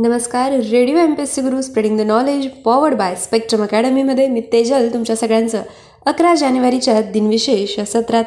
नमस्कार. 0.00 0.52
Radio 0.52 0.96
M 0.96 1.14
P 1.14 1.22
S 1.22 1.34
C 1.34 1.40
Guru 1.42 1.62
spreading 1.62 1.98
the 1.98 2.00
knowledge 2.00 2.46
powered 2.64 2.94
by 2.94 3.14
spectrum 3.14 3.62
अकॅडमीमध्ये 3.62 4.28
मी 4.28 4.40
तेजल 4.40 4.88
तुमच्या 4.92 5.16
सगळ्यांचं 5.16 5.62
अकरा 6.06 6.34
जानेवारीच्या 6.34 7.00
दिनविशेष 7.02 7.78
या 7.78 7.84
सत्रात 7.84 8.24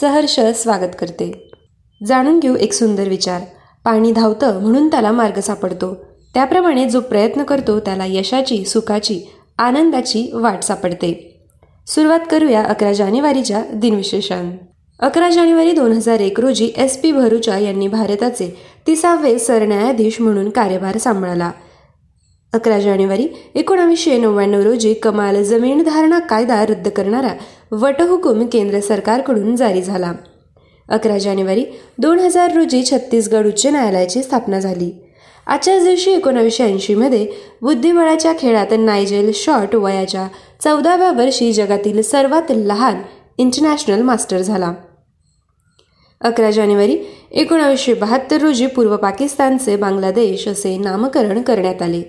सहर्ष 0.00 0.40
स्वागत 0.40 0.90
करते. 0.98 1.50
जाणून 2.06 2.38
घेऊ 2.38 2.56
एक 2.56 2.72
सुंदर 2.72 3.08
विचार. 3.08 3.40
पाणी 3.84 4.12
धावतं 4.12 4.60
म्हणून 4.62 4.88
त्याला 4.88 5.12
मार्ग 5.12 5.40
सापडतो. 5.40 5.94
त्याप्रमाणे 6.34 6.88
जो 6.88 7.00
प्रयत्न 7.00 7.42
करतो 7.42 7.80
त्याला 7.80 8.04
यशाची 8.06 8.64
सुखाची 8.64 9.20
आनंदाची 9.58 10.30
वाट 10.34 10.62
सापडते. 10.62 11.42
सुरुवात 11.86 12.20
करूया 12.30 12.62
अकरा 12.62 12.92
जानेवारीच्या 12.92 13.62
दिनविशेषान. 13.74 14.56
अकरा 15.00 15.30
जानेवारी 15.30 15.72
दोन 15.72 15.92
हजार 15.92 16.20
एक 16.20 16.40
रोजी 16.40 16.72
एस 16.76 16.98
पी 16.98 17.12
भरुचा 17.12 17.58
यांनी 17.58 17.88
भारताचे 17.88 18.73
तिसावे 18.86 19.38
सरन्यायाधीश 19.38 20.20
म्हणून 20.20 20.50
कार्यभार 20.50 20.98
सांभाळला. 20.98 21.50
अकरा 22.52 22.80
जानेवारी 22.80 23.28
एकोणावीसशे 23.54 24.18
नव्याण्णव 24.18 24.60
रोजी 24.60 24.94
कमाल 24.94 25.42
जमीन 25.42 25.82
धारणा 25.82 26.18
कायदा 26.18 26.66
रद्द 26.66 26.88
करणारा 26.88 27.34
वटहुकूम 27.72 28.46
केंद्र 28.46 28.80
सरकारकडून 28.80 29.56
जारी 29.56 29.82
झाला. 29.82 30.12
अकरा 30.88 31.18
जानेवारी 31.18 31.64
दोन 31.98 32.18
हजार 32.18 32.52
रोजी 32.52 32.84
छत्तीसगड 32.84 33.46
उच्च 33.46 33.66
न्यायालयाची 33.66 34.22
स्थापना 34.22 34.60
झाली. 34.60 34.90
आजच्याच 35.46 35.84
दिवशी 35.84 36.10
एकोणावीसशे 36.10 36.64
ऐंशीमध्ये 36.64 37.26
बुद्धिबळाच्या 37.62 38.32
खेळात 38.38 38.66
नायजेल 38.70 39.30
शॉट 39.34 39.74
वयाच्या 39.74 40.28
चौदाव्या 40.64 41.12
वर्षी 41.12 41.52
जगातील 41.52 42.02
सर्वात 42.02 42.42
लहान 42.48 42.94
इंटरनॅशनल 43.38 44.02
मास्टर 44.02 44.38
झाला. 44.38 44.72
अकरा 46.24 46.50
जानेवारी 46.50 46.96
एकोणावीसशे 47.32 47.94
बहात्तर 47.94 48.40
रोजी 48.40 48.66
पूर्व 48.66 48.96
पाकिस्तानचे 48.96 49.76
बांगलादेश 49.76 50.48
असे 50.48 50.76
नामकरण 50.78 51.42
करण्यात 51.42 51.82
आले. 51.82 52.02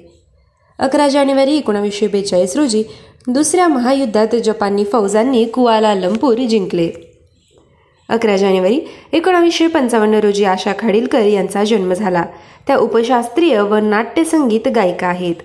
अकरा 0.80 1.08
जानेवारी 1.08 1.58
एकोणावीसशे 1.58 2.08
बेचाळीस 2.08 2.56
रोजी 2.58 2.84
दुसऱ्या 3.28 3.68
महायुद्धात 3.68 4.36
जपानी 4.36 4.84
फौजांनी 4.84 5.46
कुआला 5.46 5.94
लंपूर 5.96 6.38
जिंकले. 6.38 6.90
अकरा 8.10 8.38
जानेवारी 8.38 8.80
एकोणावीसशे 9.14 9.68
पंचावन्न 9.68 10.14
रोजी 10.14 10.46
आशा 10.46 10.74
खाडीलकर 10.80 11.22
यांचा 11.22 11.64
जन्म 11.64 11.94
झाला. 11.94 12.26
त्या 12.68 12.78
उपशास्त्रीय 12.78 13.60
व 13.60 13.76
नाट्यसंगीत 13.76 14.68
गायिका 14.68 15.08
आहेत. 15.08 15.36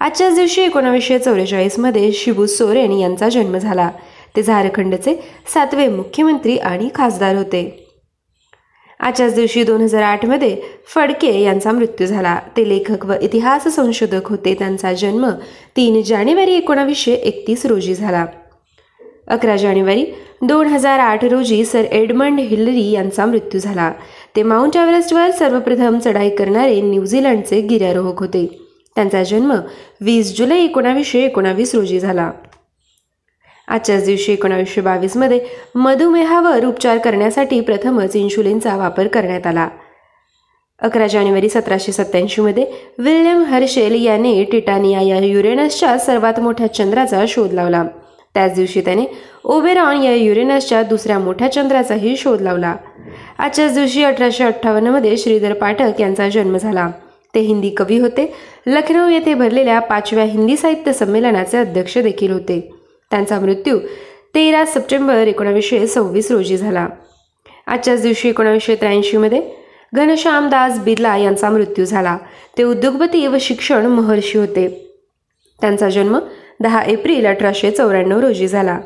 आजच्याच 0.00 0.34
दिवशी 0.34 0.62
एकोणावीसशे 0.62 1.18
चौवेचाळीसमध्ये 1.18 2.12
शिबू 2.12 2.46
सोरेन 2.46 2.92
यांचा 2.92 3.28
जन्म 3.28 3.58
झाला. 3.58 3.90
ते 4.36 4.42
झारखंडचे 4.42 5.14
सातवे 5.54 5.88
मुख्यमंत्री 5.88 6.56
आणि 6.56 6.88
खासदार 6.94 7.36
होते. 7.36 7.87
आजच्याच 9.00 9.34
दिवशी 9.34 9.62
दोन 9.64 9.80
हजार 9.80 10.02
आठमध्ये 10.02 10.56
फडके 10.94 11.40
यांचा 11.40 11.72
मृत्यू 11.72 12.06
झाला. 12.06 12.38
ते 12.56 12.68
लेखक 12.68 13.06
व 13.06 13.12
इतिहास 13.22 13.74
संशोधक 13.74 14.28
होते. 14.28 14.54
त्यांचा 14.54 14.92
जन्म 14.92 15.30
तीन 15.76 16.02
जानेवारी 16.02 16.54
एकोणावीसशे 16.54 17.12
एकतीस 17.12 17.66
रोजी 17.66 17.94
झाला. 17.94 18.26
अकरा 19.28 19.56
जानेवारी 19.56 20.04
दोन 20.42 20.66
हजार 20.66 20.98
आठ 20.98 21.24
रोजी 21.24 21.64
सर 21.64 21.84
एडमंड 21.84 22.40
हिलरी 22.40 22.90
यांचा 22.90 23.26
मृत्यू 23.26 23.60
झाला. 23.60 23.92
ते 24.36 24.42
माउंट 24.42 24.76
एव्हरेस्टवर 24.76 25.30
सर्वप्रथम 25.30 25.98
चढाई 25.98 26.30
करणारे 26.30 26.80
न्यूझीलंडचे 26.80 27.60
गिर्यारोहक 27.60 28.18
होते. 28.18 28.46
त्यांचा 28.94 29.22
जन्म 29.22 29.54
वीस 30.00 30.38
जुलै 30.38 30.58
एकोणावीसशे 30.58 31.20
एकोणावीस 31.24 31.74
रोजी 31.74 32.00
झाला. 32.00 32.30
आजच्याच 33.68 34.04
दिवशी 34.04 34.32
एकोणावीसशे 34.32 34.80
बावीसमध्ये 34.80 35.40
मधुमेहावर 35.74 36.64
उपचार 36.64 36.98
करण्यासाठी 36.98 37.60
प्रथमच 37.60 38.16
इन्शुलिनचा 38.16 38.76
वापर 38.76 39.06
करण्यात 39.06 39.46
आला. 39.46 39.68
अकरा 40.82 41.06
जानेवारी 41.06 41.48
सतराशे 41.48 41.92
सत्त्याऐंशीमध्ये 41.92 42.66
विल्यम 42.98 43.44
हर्शेल 43.44 44.04
याने 44.04 44.44
टिटानिया 44.44 45.00
या 45.00 45.18
युरेनसच्या 45.18 45.98
सर्वात 45.98 46.40
मोठ्या 46.40 46.74
चंद्राचा 46.74 47.24
शोध 47.28 47.52
लावला. 47.52 47.84
त्याच 48.34 48.54
दिवशी 48.54 48.80
त्याने 48.80 49.04
ओबेरॉन 49.44 50.02
या 50.02 50.14
युरेनसच्या 50.14 50.82
दुसऱ्या 50.82 51.18
मोठ्या 51.18 51.52
चंद्राचाही 51.52 52.16
शोध 52.16 52.40
लावला. 52.40 52.76
आजच्याच 53.38 53.74
दिवशी 53.74 54.04
अठराशे 54.04 54.44
अठ्ठावन्नमध्ये 54.44 55.16
श्रीधर 55.16 55.52
पाठक 55.52 56.00
यांचा 56.00 56.28
जन्म 56.28 56.56
झाला. 56.56 56.90
ते 57.34 57.40
हिंदी 57.40 57.70
कवी 57.70 57.98
होते. 57.98 58.34
लखनौ 58.66 59.08
येथे 59.08 59.34
भरलेल्या 59.34 59.78
पाचव्या 59.78 60.24
हिंदी 60.24 60.56
साहित्य 60.56 60.92
संमेलनाचे 60.92 61.58
अध्यक्ष 61.58 61.98
देखील 61.98 62.32
होते. 62.32 62.77
त्यांचा 63.10 63.40
मृत्यू 63.40 63.78
तेरा 64.34 64.64
सप्टेंबर 64.64 65.26
एकोणावीसशे 65.26 65.86
सव्वीस 65.86 66.30
रोजी 66.30 66.56
झाला. 66.56 66.88
आजच्याच 67.66 68.02
दिवशी 68.02 68.28
एकोणावीसशे 68.28 68.74
त्र्याऐंशीमध्ये 68.74 69.42
घनश्याम 69.94 70.48
दास 70.48 70.78
बिर्ला 70.78 71.16
यांचा 71.16 71.50
मृत्यू 71.50 71.84
झाला. 71.84 72.18
ते 72.58 72.62
उद्योगपती 72.62 73.26
व 73.26 73.36
शिक्षण 73.40 73.86
महर्षी 73.86 74.38
होते. 74.38 74.90
त्यांचा 75.60 75.88
जन्म 75.88 76.18
दहा 76.60 76.82
एप्रिल 76.82 77.26
अठराशे 77.26 77.70
चौऱ्याण्णव 77.70 78.20
रोजी 78.20 78.48
झाला. 78.48 78.80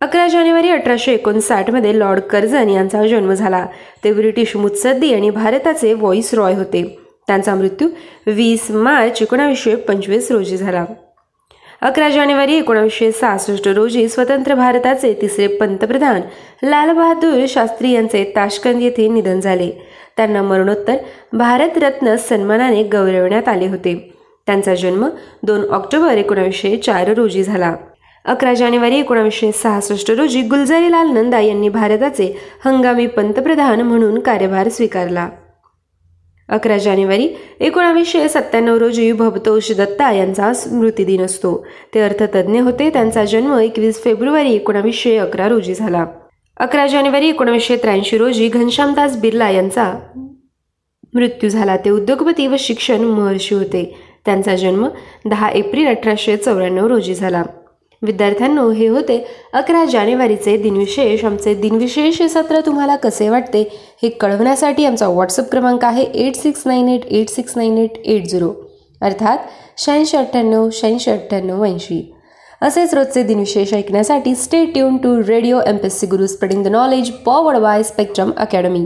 अकरा 0.00 0.28
जानेवारी 0.28 0.68
अठराशे 0.68 1.12
एकोणसाठमध्ये 1.12 1.98
लॉर्ड 1.98 2.20
कर्झन 2.20 2.68
यांचा 2.68 3.06
जन्म 3.06 3.32
झाला. 3.32 3.66
ते 4.04 4.12
ब्रिटिश 4.12 4.56
मुत्सद्दी 4.56 5.14
आणि 5.14 5.30
भारताचे 5.30 5.92
व्हॉइस 5.92 6.34
रॉय 6.34 6.54
होते. 6.54 6.98
त्यांचा 7.26 7.54
मृत्यू 7.54 7.88
वीस 8.26 8.70
मार्च 8.70 9.22
एकोणावीसशे 9.22 9.76
पंचवीस 9.76 10.30
रोजी 10.30 10.56
झाला. 10.56 10.84
अकरा 11.82 12.08
जानेवारी 12.08 12.56
एकोणीसशे 12.56 13.12
सहासष्ट 13.12 13.68
रोजी 13.68 14.08
स्वतंत्र 14.08 14.54
भारताचे 14.54 15.18
तिसरे 15.22 15.46
पंतप्रधान 15.46 16.20
लालबहादूर 16.62 17.44
शास्त्री 17.48 17.90
यांचे 17.90 18.32
ताशकंद 18.36 18.82
येथे 18.82 19.08
निधन 19.08 19.40
झाले. 19.40 19.70
त्यांना 20.16 20.42
मरणोत्तर 20.42 20.96
भारतरत्न 21.32 22.16
सन्मानाने 22.16 22.82
गौरवण्यात 22.82 23.48
आले 23.48 23.66
होते. 23.66 24.14
त्यांचा 24.46 24.74
जन्म 24.74 25.08
दोन 25.42 25.64
ऑक्टोबर 25.70 26.12
एकोणीसशे 26.12 26.76
चार 26.76 27.14
रोजी 27.14 27.42
झाला. 27.42 27.74
अकरा 28.24 28.54
जानेवारी 28.54 28.98
एकोणीसशे 28.98 29.52
सहासष्ट 29.52 30.10
रोजी 30.10 30.42
गुलजारीलाल 30.42 31.08
नंदा 31.08 31.40
यांनी 31.40 31.68
भारताचे 31.68 32.38
हंगामी 32.64 33.06
पंतप्रधान 33.06 33.80
म्हणून 33.80 34.18
कार्यभार 34.18 34.68
स्वीकारला. 34.68 35.28
अकरा 36.48 36.78
जानेवारी 36.78 37.28
एकोणावीसशे 37.60 38.28
सत्त्याण्णव 38.28 38.76
रोजी 38.76 39.12
भवतोष 39.12 39.72
दत्ता 39.72 40.12
यांचा 40.12 40.52
स्मृतिदिन 40.52 41.22
असतो. 41.22 41.66
ते 41.94 42.00
अर्थतज्ञ 42.00 42.60
होते. 42.60 42.90
त्यांचा 42.90 43.24
जन्म 43.24 43.58
एकवीस 43.58 44.02
फेब्रुवारी 44.04 44.52
एकोणावीसशे 44.52 45.16
अकरा 45.16 45.48
रोजी 45.48 45.74
झाला. 45.74 46.06
अकरा 46.56 46.86
जानेवारी 46.86 47.28
एकोणावीसशे 47.28 47.76
त्र्याऐंशी 47.76 48.18
रोजी 48.18 48.48
घनश्यामदास 48.48 49.16
बिर्ला 49.16 49.50
यांचा 49.50 49.94
मृत्यू 51.14 51.50
झाला. 51.50 51.76
ते 51.76 51.90
उद्योगपती 51.90 52.46
व 52.46 52.54
शिक्षण 52.58 53.00
महर्षी 53.00 53.54
होते. 53.54 53.96
त्यांचा 54.24 54.56
जन्म 54.56 54.88
दहा 55.28 55.48
एप्रिल 55.48 55.86
अठराशे 55.86 56.36
चौऱ्याण्णव 56.36 56.86
रोजी 56.86 57.14
झाला. 57.14 57.42
विद्यार्थ्यांनो 58.02 58.70
हे 58.70 58.86
होते 58.86 59.24
अकरा 59.52 59.84
जानेवारीचे 59.84 60.56
दिनविशेष. 60.56 61.24
आमचे 61.24 61.54
दिनविशेष 61.54 62.20
हे 62.20 62.28
सत्र 62.28 62.60
तुम्हाला 62.66 62.96
कसे 62.96 63.28
वाटते 63.28 63.62
हे 64.02 64.08
कळवण्यासाठी 64.10 64.84
आमचा 64.84 65.08
व्हॉट्सअप 65.08 65.50
क्रमांक 65.50 65.84
आहे 65.84 66.02
eight 66.02 66.36
six 66.36 66.62
nine 66.66 66.88
eight 66.88 67.06
eight 67.06 67.30
six 67.30 67.56
nine 67.56 67.78
eight 67.78 67.98
eight 68.04 68.26
zero 68.26 68.52
अर्थात 69.00 69.38
शहाऐंशी 69.78 70.16
अठ्ठ्याण्णव 70.16 70.68
शहाऐंशी 70.72 71.10
अठ्ठ्याण्णव 71.10 71.64
ऐंशी. 71.64 72.12
असेच 72.62 72.92
रोजचे 72.94 73.22
दिनविशेष 73.22 73.72
ऐकण्यासाठी 73.74 74.34
stay 74.34 74.64
tune 74.64 74.96
to 74.96 75.16
radio 75.28 75.60
M 75.66 75.76
P 75.76 75.86
S 75.86 75.98
C 76.00 76.06
Guru 76.06 76.26
spreading 76.26 76.62
the 76.64 76.68
knowledge 76.68 77.10
powered 77.24 77.58
by 77.58 77.82
spectrum 77.82 78.30
academy 78.36 78.84